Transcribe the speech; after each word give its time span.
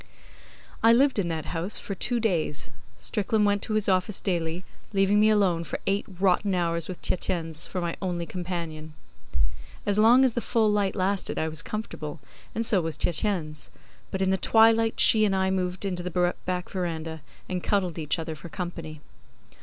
I 0.81 0.93
lived 0.93 1.19
in 1.19 1.27
that 1.27 1.45
house 1.53 1.77
for 1.77 1.93
two 1.93 2.19
days. 2.19 2.71
Strickland 2.95 3.45
went 3.45 3.61
to 3.61 3.73
his 3.75 3.87
office 3.87 4.19
daily, 4.19 4.63
leaving 4.93 5.19
me 5.19 5.29
alone 5.29 5.63
for 5.63 5.77
eight 5.85 6.07
or 6.19 6.37
ten 6.41 6.55
hours 6.55 6.87
with 6.87 7.03
Tietjens 7.03 7.67
for 7.67 7.81
my 7.81 7.95
only 8.01 8.25
companion. 8.25 8.95
As 9.85 9.99
long 9.99 10.23
as 10.23 10.33
the 10.33 10.41
full 10.41 10.71
light 10.71 10.95
lasted 10.95 11.37
I 11.37 11.49
was 11.49 11.61
comfortable, 11.61 12.19
and 12.55 12.65
so 12.65 12.81
was 12.81 12.97
Tietjens; 12.97 13.69
but 14.09 14.23
in 14.23 14.31
the 14.31 14.37
twilight 14.37 14.99
she 14.99 15.23
and 15.23 15.35
I 15.35 15.51
moved 15.51 15.85
into 15.85 16.01
the 16.01 16.33
back 16.47 16.67
verandah 16.69 17.21
and 17.47 17.61
cuddled 17.61 17.99
each 17.99 18.17
other 18.17 18.33
for 18.33 18.49
company. 18.49 19.01